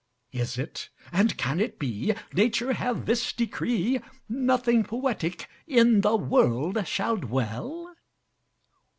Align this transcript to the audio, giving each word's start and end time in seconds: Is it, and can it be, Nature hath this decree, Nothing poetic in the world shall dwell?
Is 0.31 0.57
it, 0.57 0.89
and 1.11 1.37
can 1.37 1.59
it 1.59 1.77
be, 1.77 2.15
Nature 2.33 2.73
hath 2.73 3.05
this 3.05 3.31
decree, 3.31 4.01
Nothing 4.27 4.83
poetic 4.83 5.47
in 5.67 6.01
the 6.01 6.15
world 6.17 6.87
shall 6.87 7.17
dwell? 7.17 7.93